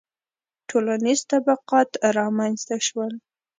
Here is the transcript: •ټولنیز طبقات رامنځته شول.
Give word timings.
•ټولنیز 0.69 1.19
طبقات 1.31 1.89
رامنځته 2.17 2.75
شول. 2.87 3.13